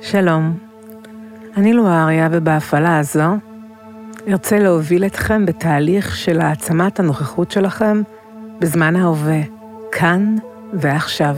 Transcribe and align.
שלום, 0.00 0.58
אני 1.56 1.72
לואריה 1.72 2.28
ובהפעלה 2.32 2.98
הזו 2.98 3.36
ארצה 4.28 4.58
להוביל 4.58 5.06
אתכם 5.06 5.46
בתהליך 5.46 6.16
של 6.16 6.40
העצמת 6.40 7.00
הנוכחות 7.00 7.50
שלכם 7.50 8.02
בזמן 8.58 8.96
ההווה, 8.96 9.40
כאן 9.92 10.36
ועכשיו. 10.72 11.36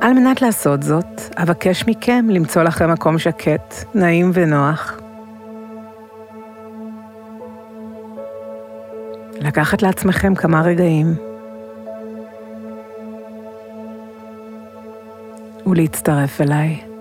על 0.00 0.12
מנת 0.12 0.42
לעשות 0.42 0.82
זאת, 0.82 1.20
אבקש 1.36 1.84
מכם 1.86 2.26
למצוא 2.30 2.62
לכם 2.62 2.92
מקום 2.92 3.18
שקט, 3.18 3.74
נעים 3.94 4.30
ונוח. 4.34 5.00
לקחת 9.40 9.82
לעצמכם 9.82 10.34
כמה 10.34 10.62
רגעים 10.62 11.14
ולהצטרף 15.66 16.40
אליי. 16.40 16.93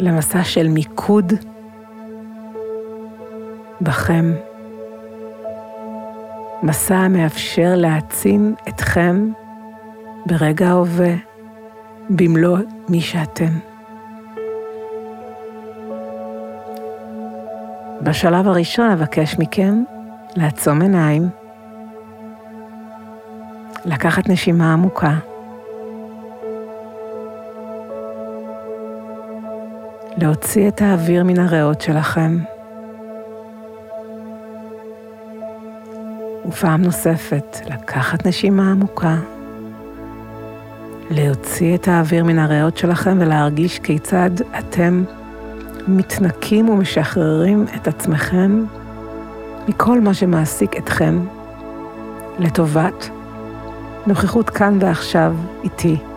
למסע 0.00 0.44
של 0.44 0.68
מיקוד 0.68 1.32
בכם. 3.80 4.32
מסע 6.62 6.96
המאפשר 6.96 7.72
להעצים 7.76 8.54
אתכם 8.68 9.30
ברגע 10.26 10.68
ההווה, 10.68 11.14
במלוא 12.10 12.58
מי 12.88 13.00
שאתם. 13.00 13.58
בשלב 18.02 18.48
הראשון 18.48 18.90
אבקש 18.90 19.38
מכם 19.38 19.82
לעצום 20.36 20.82
עיניים, 20.82 21.28
לקחת 23.84 24.28
נשימה 24.28 24.72
עמוקה. 24.72 25.14
להוציא 30.20 30.68
את 30.68 30.82
האוויר 30.82 31.24
מן 31.24 31.38
הריאות 31.38 31.80
שלכם. 31.80 32.38
ופעם 36.48 36.82
נוספת, 36.82 37.56
לקחת 37.66 38.26
נשימה 38.26 38.70
עמוקה, 38.70 39.16
להוציא 41.10 41.74
את 41.74 41.88
האוויר 41.88 42.24
מן 42.24 42.38
הריאות 42.38 42.76
שלכם 42.76 43.18
ולהרגיש 43.20 43.78
כיצד 43.78 44.30
אתם 44.58 45.04
מתנקים 45.88 46.68
ומשחררים 46.68 47.66
את 47.76 47.88
עצמכם 47.88 48.64
מכל 49.68 50.00
מה 50.00 50.14
שמעסיק 50.14 50.76
אתכם 50.76 51.26
לטובת 52.38 53.10
נוכחות 54.06 54.50
כאן 54.50 54.78
ועכשיו 54.80 55.34
איתי. 55.64 56.07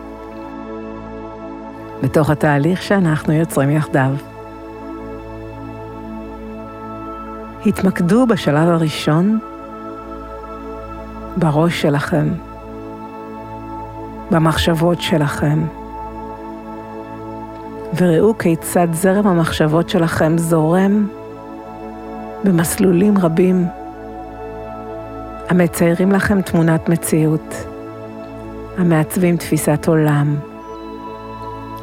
בתוך 2.02 2.30
התהליך 2.30 2.82
שאנחנו 2.82 3.32
יוצרים 3.32 3.70
יחדיו. 3.70 4.12
התמקדו 7.66 8.26
בשלב 8.26 8.68
הראשון 8.68 9.38
בראש 11.36 11.82
שלכם, 11.82 12.28
במחשבות 14.30 15.00
שלכם, 15.00 15.66
וראו 17.96 18.38
כיצד 18.38 18.88
זרם 18.92 19.26
המחשבות 19.26 19.88
שלכם 19.88 20.38
זורם 20.38 21.08
במסלולים 22.44 23.18
רבים 23.18 23.66
המציירים 25.48 26.12
לכם 26.12 26.42
תמונת 26.42 26.88
מציאות, 26.88 27.54
המעצבים 28.78 29.36
תפיסת 29.36 29.88
עולם, 29.88 30.36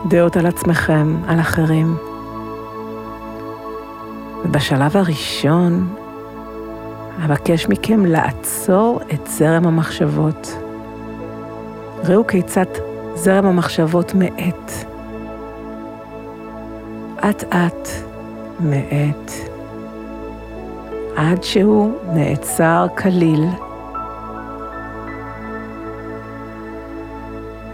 דעות 0.08 0.38
על 0.38 0.46
עצמכם, 0.46 1.16
על 1.28 1.40
אחרים. 1.40 1.98
ובשלב 4.46 4.98
הראשון, 4.98 5.96
אבקש 7.26 7.68
מכם 7.68 8.06
לעצור 8.06 9.00
את 9.14 9.28
זרם 9.28 9.68
המחשבות. 9.68 10.58
ראו 12.04 12.28
כיצד 12.28 12.66
זרם 13.16 13.46
המחשבות 13.46 14.14
מאט. 14.16 14.72
אט-אט 17.30 17.90
מאט. 18.60 19.32
עד 21.16 21.44
שהוא 21.44 21.98
נעצר 22.14 22.88
כליל. 22.98 23.46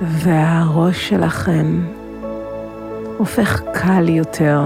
והראש 0.02 1.10
שלכם 1.10 1.82
הופך 3.18 3.62
קל 3.74 4.10
יותר 4.10 4.62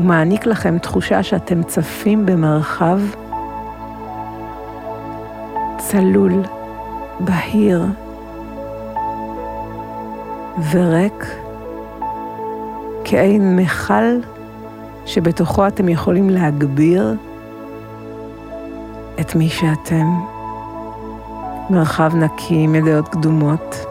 ומעניק 0.00 0.46
לכם 0.46 0.78
תחושה 0.78 1.22
שאתם 1.22 1.62
צפים 1.62 2.26
במרחב 2.26 3.00
צלול, 5.78 6.42
בהיר 7.20 7.84
וריק, 10.70 11.26
כעין 13.04 13.56
מכל 13.56 14.18
שבתוכו 15.06 15.66
אתם 15.66 15.88
יכולים 15.88 16.30
להגביר 16.30 17.14
את 19.20 19.34
מי 19.34 19.48
שאתם. 19.48 20.06
מרחב 21.70 22.16
נקי 22.16 22.66
מדעות 22.66 23.08
קדומות, 23.08 23.89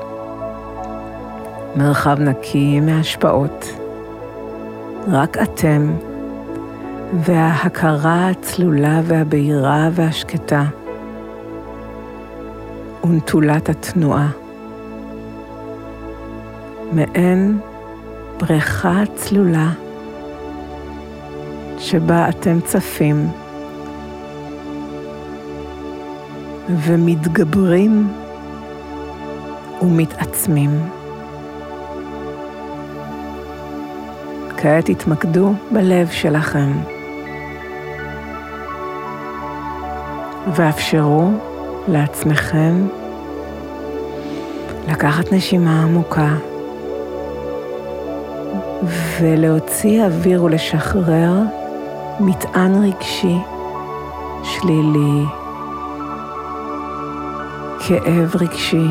מרחב 1.76 2.20
נקי 2.20 2.80
מהשפעות. 2.80 3.66
רק 5.08 5.38
אתם 5.38 5.94
וההכרה 7.14 8.30
הצלולה 8.30 9.02
והבהירה 9.04 9.90
והשקטה 9.94 10.64
ונטולת 13.04 13.70
התנועה. 13.70 14.30
מעין 16.92 17.60
בריכה 18.40 19.04
צלולה 19.16 19.70
שבה 21.78 22.30
אתם 22.30 22.60
צפים 22.62 23.28
ומתגברים 26.70 28.08
ומתעצמים. 29.82 30.99
כעת 34.62 34.90
התמקדו 34.90 35.54
בלב 35.72 36.08
שלכם. 36.10 36.72
ואפשרו 40.56 41.30
לעצמכם 41.88 42.88
לקחת 44.88 45.32
נשימה 45.32 45.84
עמוקה 45.84 46.36
ולהוציא 49.20 50.04
אוויר 50.04 50.44
ולשחרר 50.44 51.34
מטען 52.20 52.84
רגשי 52.84 53.38
שלילי, 54.44 55.26
כאב 57.80 58.36
רגשי, 58.36 58.88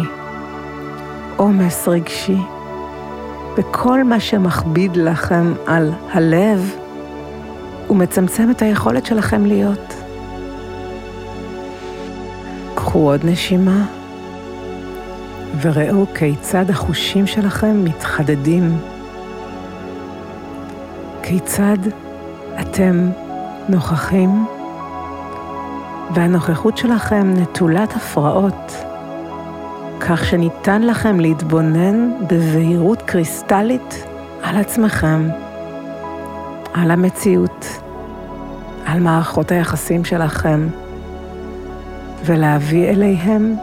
עומס 1.37 1.89
רגשי. 1.89 2.58
וכל 3.59 4.05
מה 4.05 4.21
שמכביד 4.21 4.97
לכם 4.97 5.55
על 5.67 5.93
הלב 6.13 6.77
ומצמצם 7.91 8.51
את 8.51 8.63
היכולת 8.63 9.07
שלכם 9.07 9.47
להיות. 9.47 9.95
קחו 12.75 12.99
עוד 12.99 13.21
נשימה 13.25 13.87
וראו 15.61 16.07
כיצד 16.15 16.71
החושים 16.71 17.27
שלכם 17.27 17.85
מתחדדים. 17.85 18.79
כיצד 21.23 21.79
אתם 22.61 23.11
נוכחים 23.69 24.47
והנוכחות 26.15 26.77
שלכם 26.77 27.35
נטולת 27.37 27.97
הפרעות. 27.97 28.88
כך 30.11 30.25
שניתן 30.25 30.83
לכם 30.83 31.21
להתבונן 31.21 32.11
בבהירות 32.29 33.03
קריסטלית 33.03 34.05
על 34.43 34.57
עצמכם, 34.57 35.29
על 36.75 36.91
המציאות, 36.91 37.67
על 38.87 39.01
מערכות 39.01 39.53
היחסים 39.53 40.05
שלכם, 40.05 40.69
ולהביא 42.25 42.91
אליהם 42.91 43.57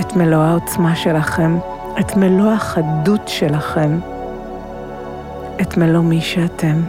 את 0.00 0.16
מלוא 0.16 0.42
העוצמה 0.42 0.96
שלכם, 0.96 1.58
את 2.00 2.16
מלוא 2.16 2.50
החדות 2.50 3.28
שלכם, 3.28 3.98
את 5.60 5.76
מלוא 5.76 6.02
מי 6.02 6.20
שאתם. 6.20 6.80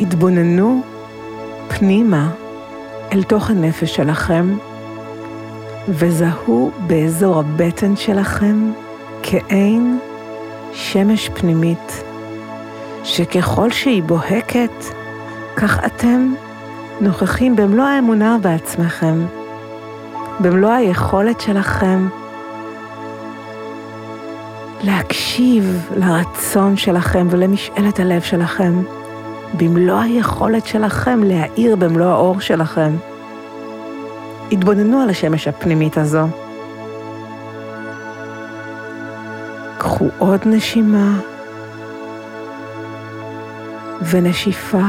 התבוננו 0.00 0.82
פנימה 1.68 2.30
אל 3.12 3.22
תוך 3.22 3.50
הנפש 3.50 3.96
שלכם 3.96 4.56
וזהו 5.88 6.70
באזור 6.86 7.38
הבטן 7.40 7.96
שלכם 7.96 8.72
כעין 9.22 9.98
שמש 10.72 11.28
פנימית, 11.28 12.02
שככל 13.04 13.70
שהיא 13.70 14.02
בוהקת, 14.02 14.84
כך 15.56 15.84
אתם 15.86 16.32
נוכחים 17.00 17.56
במלוא 17.56 17.84
האמונה 17.84 18.36
בעצמכם, 18.42 19.26
במלוא 20.40 20.70
היכולת 20.70 21.40
שלכם 21.40 22.08
להקשיב 24.82 25.90
לרצון 25.96 26.76
שלכם 26.76 27.26
ולמשאלת 27.30 28.00
הלב 28.00 28.22
שלכם, 28.22 28.82
במלוא 29.54 30.00
היכולת 30.00 30.66
שלכם 30.66 31.20
להאיר 31.24 31.76
במלוא 31.76 32.06
האור 32.06 32.40
שלכם. 32.40 32.96
התבוננו 34.52 35.00
על 35.00 35.10
השמש 35.10 35.48
הפנימית 35.48 35.98
הזו. 35.98 36.26
קחו 39.78 40.08
עוד 40.18 40.40
נשימה 40.46 41.20
ונשיפה, 44.10 44.82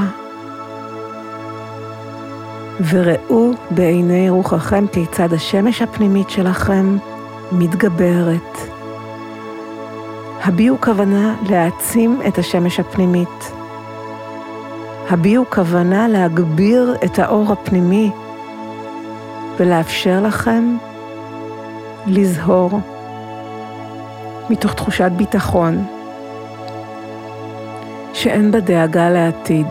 וראו 2.90 3.52
בעיני 3.72 4.30
רוחכם 4.30 4.86
כיצד 4.88 5.34
השמש 5.34 5.82
הפנימית 5.82 6.30
שלכם 6.30 6.98
מתגברת. 7.52 8.58
הביעו 10.44 10.78
כוונה 10.82 11.36
להעצים 11.50 12.20
את 12.28 12.38
השמש 12.38 12.80
הפנימית. 12.80 13.61
הביעו 15.12 15.46
כוונה 15.50 16.08
להגביר 16.08 16.96
את 17.06 17.20
האור 17.20 17.52
הפנימי 17.52 18.12
ולאפשר 19.58 20.22
לכם 20.22 20.78
לזהור 22.08 22.80
מתוך 24.50 24.74
תחושת 24.74 25.12
ביטחון 25.18 25.86
שאין 28.14 28.52
בה 28.52 28.60
דאגה 28.60 29.10
לעתיד 29.10 29.68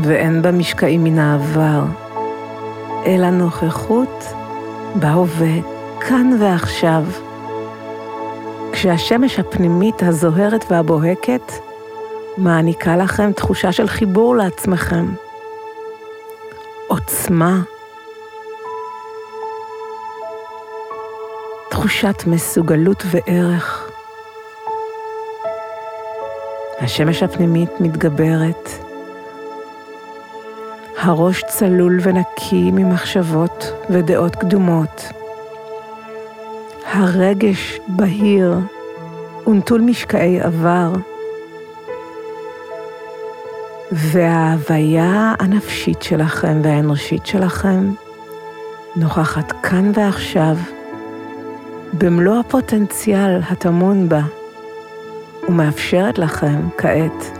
ואין 0.00 0.42
בה 0.42 0.52
משקעים 0.52 1.04
מן 1.04 1.18
העבר, 1.18 1.82
אלא 3.06 3.30
נוכחות 3.30 4.24
בהווה, 4.94 5.54
כאן 6.00 6.30
ועכשיו. 6.40 7.04
כשהשמש 8.72 9.38
הפנימית 9.38 10.02
הזוהרת 10.02 10.64
והבוהקת 10.70 11.67
מעניקה 12.38 12.96
לכם 12.96 13.32
תחושה 13.32 13.72
של 13.72 13.88
חיבור 13.88 14.36
לעצמכם, 14.36 15.06
עוצמה, 16.86 17.60
תחושת 21.70 22.22
מסוגלות 22.26 23.02
וערך. 23.06 23.90
השמש 26.80 27.22
הפנימית 27.22 27.70
מתגברת, 27.80 28.68
הראש 30.98 31.42
צלול 31.48 31.98
ונקי 32.02 32.70
ממחשבות 32.72 33.72
ודעות 33.90 34.36
קדומות. 34.36 35.02
הרגש 36.92 37.80
בהיר 37.88 38.54
ונטול 39.46 39.80
משקעי 39.80 40.40
עבר. 40.40 40.92
וההוויה 43.92 45.34
הנפשית 45.38 46.02
שלכם 46.02 46.60
והאנושית 46.64 47.26
שלכם 47.26 47.92
נוכחת 48.96 49.52
כאן 49.62 49.92
ועכשיו 49.94 50.56
במלוא 51.98 52.38
הפוטנציאל 52.38 53.40
הטמון 53.50 54.08
בה 54.08 54.20
ומאפשרת 55.48 56.18
לכם 56.18 56.68
כעת 56.78 57.38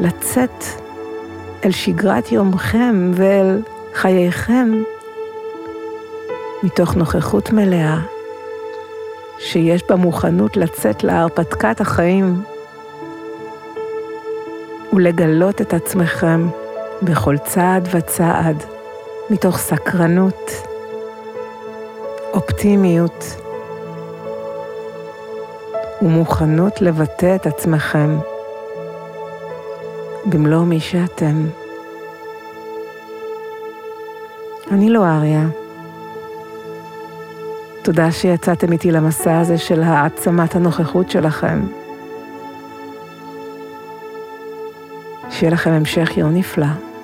לצאת 0.00 0.64
אל 1.64 1.70
שגרת 1.70 2.32
יומכם 2.32 3.10
ואל 3.14 3.62
חייכם 3.94 4.82
מתוך 6.62 6.96
נוכחות 6.96 7.52
מלאה 7.52 7.98
שיש 9.38 9.82
בה 9.88 9.96
מוכנות 9.96 10.56
לצאת 10.56 11.04
להרפתקת 11.04 11.80
החיים 11.80 12.42
ולגלות 14.96 15.60
את 15.60 15.74
עצמכם 15.74 16.48
בכל 17.02 17.38
צעד 17.38 17.88
וצעד, 17.92 18.64
מתוך 19.30 19.58
סקרנות, 19.58 20.50
אופטימיות 22.32 23.24
ומוכנות 26.02 26.80
לבטא 26.82 27.36
את 27.36 27.46
עצמכם 27.46 28.18
במלוא 30.26 30.64
מי 30.64 30.80
שאתם. 30.80 31.46
אני 34.70 34.90
לא 34.90 35.06
אריה. 35.06 35.46
תודה 37.82 38.12
שיצאתם 38.12 38.72
איתי 38.72 38.92
למסע 38.92 39.38
הזה 39.38 39.58
של 39.58 39.82
העצמת 39.82 40.54
הנוכחות 40.54 41.10
שלכם. 41.10 41.85
שיהיה 45.38 45.52
לכם 45.52 45.70
המשך 45.70 46.16
יום 46.16 46.34
נפלא. 46.34 46.95